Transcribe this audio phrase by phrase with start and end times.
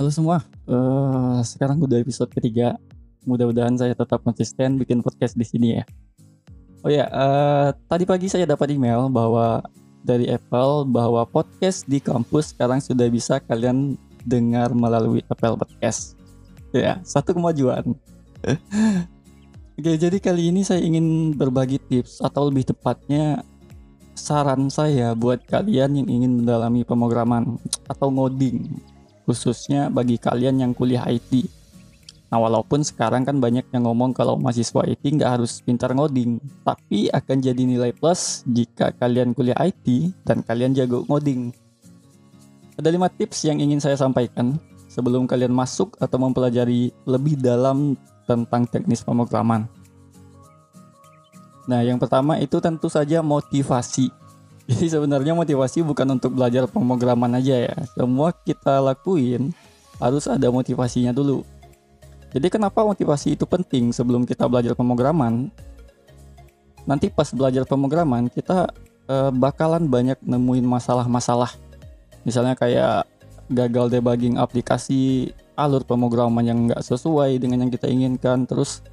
[0.00, 2.72] Halo semua, uh, sekarang udah episode ketiga.
[3.28, 5.84] Mudah-mudahan saya tetap konsisten bikin podcast di sini ya.
[6.80, 9.60] Oh ya, uh, tadi pagi saya dapat email bahwa
[10.00, 16.16] dari Apple bahwa podcast di kampus sekarang sudah bisa kalian dengar melalui Apple Podcast.
[16.72, 17.92] Ya, satu kemajuan.
[19.76, 23.44] Oke, jadi kali ini saya ingin berbagi tips atau lebih tepatnya
[24.16, 28.80] saran saya buat kalian yang ingin mendalami pemrograman atau ngoding
[29.30, 31.46] khususnya bagi kalian yang kuliah IT.
[32.34, 37.06] Nah walaupun sekarang kan banyak yang ngomong kalau mahasiswa IT nggak harus pintar ngoding, tapi
[37.14, 41.54] akan jadi nilai plus jika kalian kuliah IT dan kalian jago ngoding.
[42.74, 44.58] Ada lima tips yang ingin saya sampaikan
[44.90, 47.94] sebelum kalian masuk atau mempelajari lebih dalam
[48.26, 49.70] tentang teknis pemrograman.
[51.70, 54.10] Nah, yang pertama itu tentu saja motivasi.
[54.70, 57.74] Jadi sebenarnya motivasi bukan untuk belajar pemrograman aja ya.
[57.90, 59.50] Semua kita lakuin
[59.98, 61.42] harus ada motivasinya dulu.
[62.30, 65.50] Jadi kenapa motivasi itu penting sebelum kita belajar pemrograman?
[66.86, 68.70] Nanti pas belajar pemrograman kita
[69.10, 71.50] eh, bakalan banyak nemuin masalah-masalah.
[72.22, 73.10] Misalnya kayak
[73.50, 78.86] gagal debugging aplikasi, alur pemrograman yang nggak sesuai dengan yang kita inginkan, terus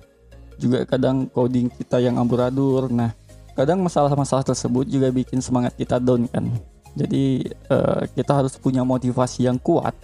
[0.58, 2.90] juga kadang coding kita yang amburadul.
[2.90, 3.14] Nah,
[3.58, 6.46] kadang masalah-masalah tersebut juga bikin semangat kita down kan.
[6.94, 9.98] Jadi uh, kita harus punya motivasi yang kuat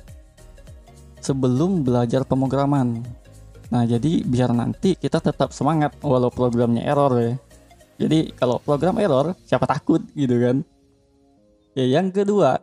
[1.22, 3.06] sebelum belajar pemrograman.
[3.70, 7.34] Nah jadi biar nanti kita tetap semangat walau programnya error ya.
[8.02, 10.58] Jadi kalau program error siapa takut gitu kan.
[11.78, 12.58] Ya yang kedua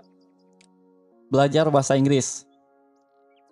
[1.30, 2.46] belajar bahasa Inggris.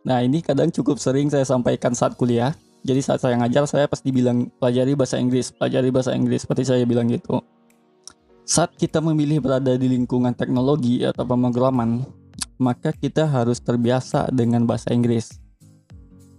[0.02, 2.54] Nah ini kadang cukup sering saya sampaikan saat kuliah
[2.88, 6.88] jadi saat saya ngajar saya pasti bilang pelajari bahasa Inggris, pelajari bahasa Inggris seperti saya
[6.88, 7.44] bilang gitu.
[8.48, 12.08] Saat kita memilih berada di lingkungan teknologi atau pemrograman,
[12.56, 15.36] maka kita harus terbiasa dengan bahasa Inggris.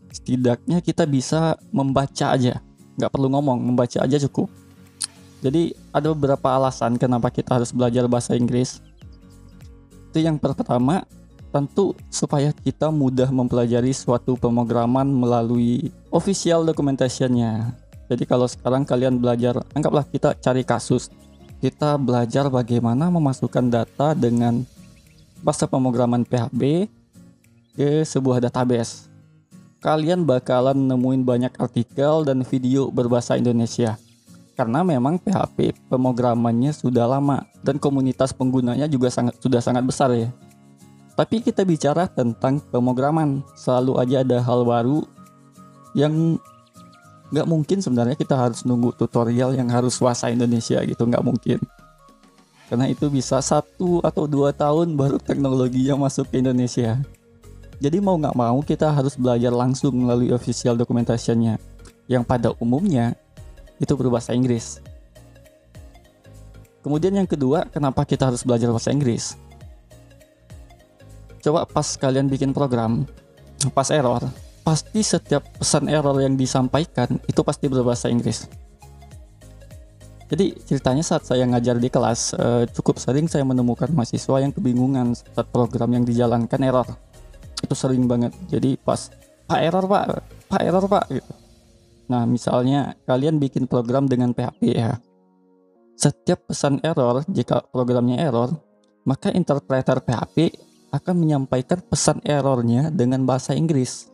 [0.09, 2.66] Setidaknya kita bisa membaca aja,
[2.97, 4.50] nggak perlu ngomong, membaca aja cukup.
[5.46, 8.81] Jadi ada beberapa alasan kenapa kita harus belajar bahasa Inggris.
[10.09, 11.06] Itu yang pertama,
[11.49, 17.73] tentu supaya kita mudah mempelajari suatu pemrograman melalui official documentationnya.
[18.09, 21.13] Jadi kalau sekarang kalian belajar, anggaplah kita cari kasus,
[21.61, 24.65] kita belajar bagaimana memasukkan data dengan
[25.45, 26.89] bahasa pemrograman PHP
[27.77, 29.07] ke sebuah database.
[29.79, 33.95] Kalian bakalan nemuin banyak artikel dan video berbahasa Indonesia.
[34.59, 40.27] Karena memang PHP pemrogramannya sudah lama dan komunitas penggunanya juga sangat sudah sangat besar ya.
[41.19, 45.03] Tapi kita bicara tentang pemrograman, selalu aja ada hal baru
[45.91, 46.40] yang
[47.35, 51.59] nggak mungkin sebenarnya kita harus nunggu tutorial yang harus bahasa Indonesia gitu, nggak mungkin.
[52.72, 56.96] Karena itu bisa satu atau dua tahun baru teknologi yang masuk ke Indonesia.
[57.84, 61.59] Jadi mau nggak mau kita harus belajar langsung melalui official documentationnya,
[62.08, 63.19] yang pada umumnya
[63.75, 64.79] itu berbahasa Inggris.
[66.79, 69.35] Kemudian yang kedua, kenapa kita harus belajar bahasa Inggris?
[71.49, 73.09] Coba pas kalian bikin program
[73.73, 74.21] pas error
[74.61, 78.45] pasti setiap pesan error yang disampaikan itu pasti berbahasa Inggris.
[80.29, 85.17] Jadi ceritanya saat saya ngajar di kelas uh, cukup sering saya menemukan mahasiswa yang kebingungan
[85.17, 86.85] saat program yang dijalankan error.
[87.66, 88.29] Itu sering banget.
[88.45, 89.09] Jadi pas
[89.49, 90.21] pak error pak.
[90.53, 91.33] Pak error pak gitu.
[92.13, 95.01] Nah misalnya kalian bikin program dengan PHP ya.
[95.97, 98.53] Setiap pesan error jika programnya error
[99.09, 104.09] maka interpreter PHP akan menyampaikan pesan errornya dengan bahasa Inggris.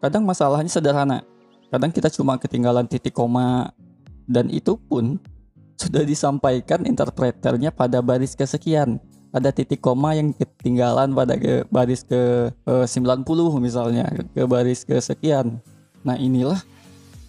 [0.00, 1.24] Kadang masalahnya sederhana.
[1.72, 3.72] Kadang kita cuma ketinggalan titik koma
[4.28, 5.16] dan itu pun
[5.74, 9.00] sudah disampaikan interpreternya pada baris kesekian.
[9.34, 13.26] Ada titik koma yang ketinggalan pada ke baris ke eh, 90
[13.58, 15.58] misalnya, ke baris kesekian.
[16.06, 16.62] Nah, inilah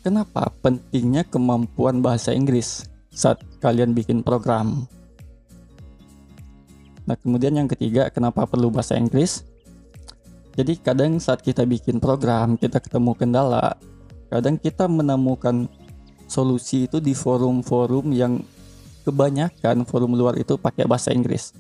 [0.06, 4.86] kenapa pentingnya kemampuan bahasa Inggris saat kalian bikin program.
[7.06, 9.46] Nah, kemudian yang ketiga, kenapa perlu bahasa Inggris?
[10.58, 13.78] Jadi kadang saat kita bikin program, kita ketemu kendala,
[14.34, 15.70] kadang kita menemukan
[16.26, 18.42] solusi itu di forum-forum yang
[19.06, 21.54] kebanyakan forum luar itu pakai bahasa Inggris.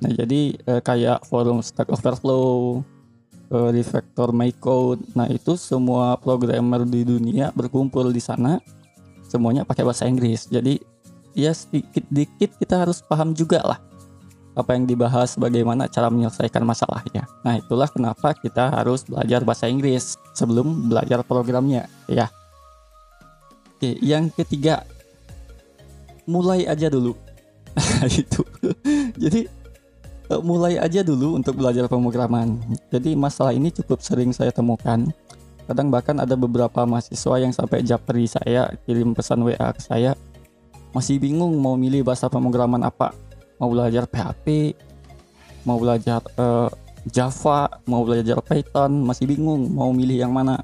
[0.00, 2.80] Nah, jadi eh, kayak forum Stack Overflow,
[3.52, 5.04] eh, Refactor My Code.
[5.12, 8.62] Nah, itu semua programmer di dunia berkumpul di sana.
[9.28, 10.48] Semuanya pakai bahasa Inggris.
[10.48, 10.80] Jadi
[11.36, 13.87] ya sedikit-dikit kita harus paham juga lah
[14.58, 17.30] apa yang dibahas bagaimana cara menyelesaikan masalahnya.
[17.46, 22.26] Nah, itulah kenapa kita harus belajar bahasa Inggris sebelum belajar programnya, ya.
[23.78, 24.82] Oke, yang ketiga
[26.26, 27.14] mulai aja dulu.
[28.10, 28.42] Itu.
[29.14, 29.46] Jadi
[30.34, 32.58] uh, mulai aja dulu untuk belajar pemrograman.
[32.90, 35.06] Jadi masalah ini cukup sering saya temukan.
[35.70, 40.16] Kadang bahkan ada beberapa mahasiswa yang sampai japri saya kirim pesan WA ke saya
[40.96, 43.12] masih bingung mau milih bahasa pemrograman apa.
[43.58, 44.74] Mau belajar PHP,
[45.66, 46.70] mau belajar uh,
[47.08, 50.62] Java, mau belajar Python, masih bingung mau milih yang mana.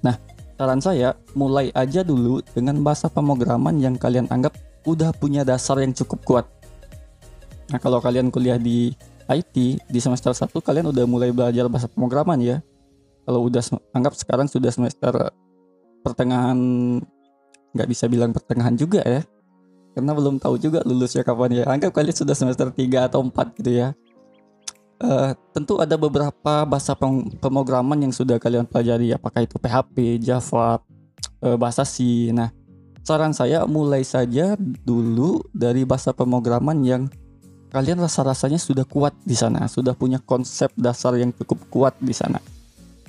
[0.00, 0.16] Nah,
[0.56, 4.54] saran saya mulai aja dulu dengan bahasa pemrograman yang kalian anggap
[4.84, 6.46] udah punya dasar yang cukup kuat.
[7.72, 8.92] Nah, kalau kalian kuliah di
[9.24, 9.56] IT
[9.88, 12.60] di semester 1 kalian udah mulai belajar bahasa pemrograman ya.
[13.24, 13.64] Kalau udah
[13.96, 15.32] anggap sekarang sudah semester
[16.04, 16.60] pertengahan
[17.72, 19.24] nggak bisa bilang pertengahan juga ya.
[19.94, 21.64] Karena belum tahu juga lulusnya kapan ya.
[21.70, 23.94] Anggap kalian sudah semester 3 atau 4 gitu ya.
[24.98, 30.82] Uh, tentu ada beberapa bahasa pem pemrograman yang sudah kalian pelajari apakah itu PHP, Java,
[31.42, 32.30] uh, bahasa C.
[32.30, 32.50] Nah,
[33.02, 37.02] saran saya mulai saja dulu dari bahasa pemrograman yang
[37.74, 42.38] kalian rasa-rasanya sudah kuat di sana, sudah punya konsep dasar yang cukup kuat di sana.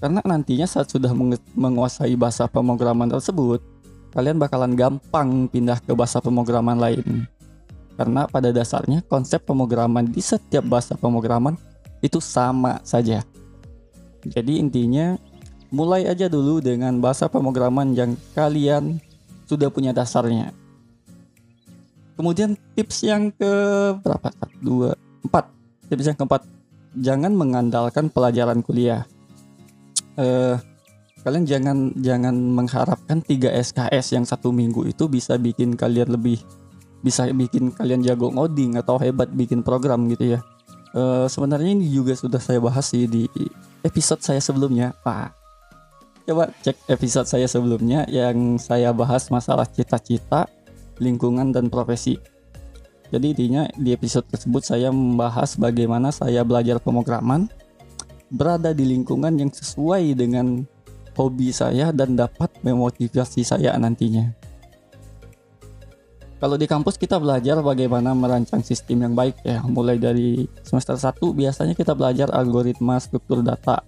[0.02, 1.14] Karena nantinya saat sudah
[1.54, 3.62] menguasai bahasa pemrograman tersebut,
[4.16, 7.28] kalian bakalan gampang pindah ke bahasa pemrograman lain.
[8.00, 11.60] Karena pada dasarnya konsep pemrograman di setiap bahasa pemrograman
[12.00, 13.28] itu sama saja.
[14.24, 15.20] Jadi intinya
[15.70, 19.04] mulai aja dulu dengan bahasa pemrograman yang kalian
[19.46, 20.56] sudah punya dasarnya.
[22.16, 23.52] Kemudian tips yang ke
[24.00, 24.32] berapa?
[24.64, 24.96] Dua,
[25.28, 25.52] empat.
[25.92, 26.42] Tips yang keempat,
[26.96, 29.04] jangan mengandalkan pelajaran kuliah.
[30.16, 30.56] Eh,
[31.26, 36.38] kalian jangan jangan mengharapkan 3 SKS yang satu minggu itu bisa bikin kalian lebih
[37.02, 40.40] bisa bikin kalian jago ngoding atau hebat bikin program gitu ya.
[40.94, 43.26] Uh, sebenarnya ini juga sudah saya bahas sih di
[43.82, 44.94] episode saya sebelumnya.
[45.02, 45.34] Pak,
[46.30, 50.46] coba cek episode saya sebelumnya yang saya bahas masalah cita-cita,
[51.02, 52.22] lingkungan dan profesi.
[53.10, 57.50] Jadi intinya di episode tersebut saya membahas bagaimana saya belajar pemrograman
[58.34, 60.66] berada di lingkungan yang sesuai dengan
[61.16, 64.30] hobi saya dan dapat memotivasi saya nantinya.
[66.36, 69.64] Kalau di kampus kita belajar bagaimana merancang sistem yang baik ya.
[69.64, 73.82] Mulai dari semester 1 biasanya kita belajar algoritma struktur data,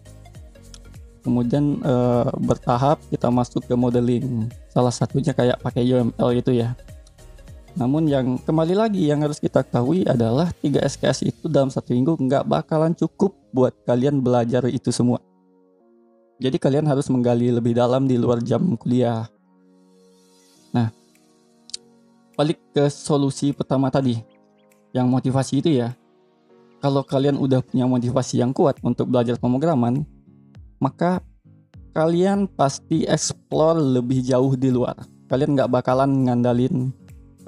[1.28, 6.72] kemudian uh, bertahap kita masuk ke modeling salah satunya kayak pakai UML itu ya
[7.76, 12.16] namun yang kembali lagi yang harus kita ketahui adalah 3 SKS itu dalam satu minggu
[12.16, 15.20] nggak bakalan cukup buat kalian belajar itu semua
[16.38, 19.26] jadi kalian harus menggali lebih dalam di luar jam kuliah
[20.72, 20.94] nah
[22.38, 24.22] balik ke solusi pertama tadi
[24.94, 25.94] yang motivasi itu ya
[26.78, 30.06] kalau kalian udah punya motivasi yang kuat untuk belajar pemrograman
[30.78, 31.26] maka
[31.98, 34.94] kalian pasti explore lebih jauh di luar.
[35.26, 36.94] Kalian nggak bakalan ngandalin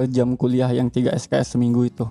[0.09, 2.09] jam kuliah yang 3 SKS seminggu itu.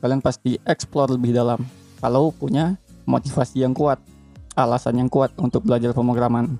[0.00, 1.60] Kalian pasti explore lebih dalam
[2.00, 4.00] kalau punya motivasi yang kuat,
[4.56, 6.56] alasan yang kuat untuk belajar pemrograman.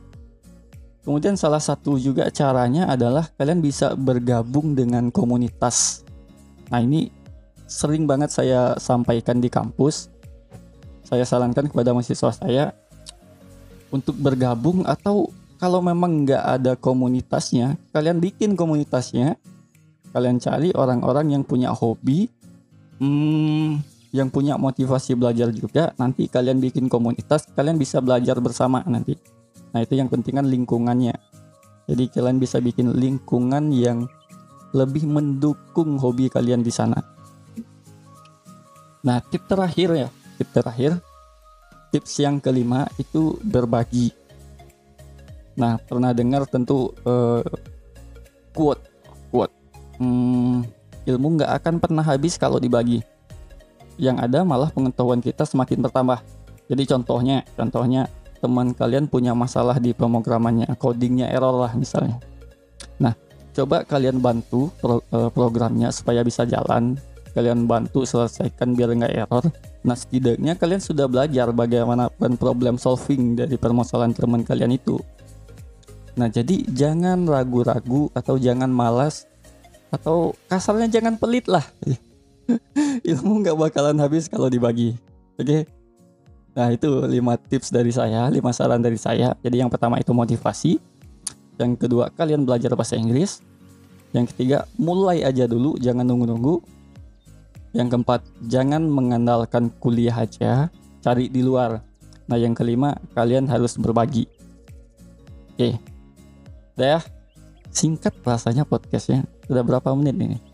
[1.03, 6.07] Kemudian salah satu juga caranya adalah kalian bisa bergabung dengan komunitas.
[6.71, 7.11] Nah ini
[7.67, 10.07] sering banget saya sampaikan di kampus.
[11.03, 12.65] Saya sarankan kepada mahasiswa saya
[13.93, 15.29] untuk bergabung atau
[15.61, 19.39] kalau memang nggak ada komunitasnya, kalian bikin komunitasnya,
[20.11, 22.27] kalian cari orang-orang yang punya hobi,
[22.99, 23.79] hmm,
[24.13, 29.17] yang punya motivasi belajar juga, nanti kalian bikin komunitas, kalian bisa belajar bersama nanti.
[29.73, 31.17] Nah itu yang penting kan lingkungannya.
[31.89, 34.05] Jadi kalian bisa bikin lingkungan yang
[34.77, 37.01] lebih mendukung hobi kalian di sana.
[39.03, 41.01] Nah tip terakhir ya, tip terakhir
[41.93, 44.17] tips yang kelima itu berbagi.
[45.53, 47.45] Nah, pernah dengar tentu uh,
[48.57, 48.81] quote,
[49.29, 49.53] quote,
[50.01, 50.65] hmm,
[51.05, 53.05] ilmu nggak akan pernah habis kalau dibagi.
[54.01, 56.21] Yang ada malah pengetahuan kita semakin bertambah.
[56.71, 58.09] Jadi contohnya, contohnya
[58.43, 62.19] teman kalian punya masalah di pemrogramannya, codingnya error lah misalnya.
[62.99, 63.15] Nah,
[63.53, 66.97] coba kalian bantu pro, uh, programnya supaya bisa jalan
[67.33, 69.45] kalian bantu selesaikan biar nggak error.
[69.83, 75.01] Nah setidaknya kalian sudah belajar bagaimana problem solving dari permasalahan teman kalian itu.
[76.21, 79.25] Nah jadi jangan ragu-ragu atau jangan malas
[79.89, 81.65] atau kasarnya jangan pelit lah.
[83.13, 84.97] Ilmu nggak bakalan habis kalau dibagi.
[85.39, 85.45] Oke.
[85.45, 85.63] Okay?
[86.53, 89.33] Nah itu 5 tips dari saya, 5 saran dari saya.
[89.41, 90.77] Jadi yang pertama itu motivasi.
[91.57, 93.41] Yang kedua kalian belajar bahasa Inggris.
[94.13, 96.61] Yang ketiga mulai aja dulu, jangan nunggu-nunggu.
[97.73, 100.69] Yang keempat, jangan mengandalkan kuliah aja,
[101.01, 101.81] cari di luar.
[102.29, 104.29] Nah, yang kelima, kalian harus berbagi.
[105.57, 105.81] Oke.
[106.77, 107.01] Udah ya.
[107.73, 109.25] Singkat rasanya podcastnya.
[109.49, 110.52] Sudah berapa menit ini?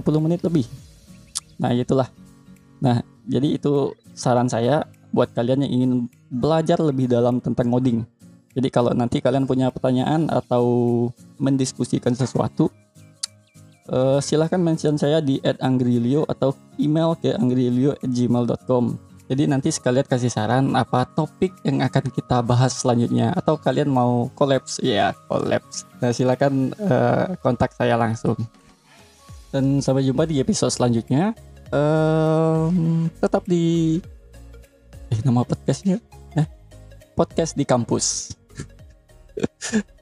[0.00, 0.64] 10 menit lebih.
[1.60, 2.08] Nah, itulah.
[2.80, 5.92] Nah, jadi itu saran saya buat kalian yang ingin
[6.32, 8.02] belajar lebih dalam tentang ngoding.
[8.50, 10.64] Jadi kalau nanti kalian punya pertanyaan atau
[11.38, 12.66] mendiskusikan sesuatu,
[13.90, 18.98] uh, silahkan mention saya di @anggrilio atau email ke anggrilio@gmail.com.
[19.30, 24.26] Jadi nanti sekalian kasih saran apa topik yang akan kita bahas selanjutnya atau kalian mau
[24.34, 25.86] kolaps ya kolaps.
[26.02, 28.34] Nah silakan uh, kontak saya langsung.
[29.50, 31.34] Dan sampai jumpa di episode selanjutnya.
[31.70, 33.98] Um, tetap di
[35.10, 36.02] eh, nama podcastnya
[36.34, 36.46] eh,
[37.14, 38.34] podcast di kampus.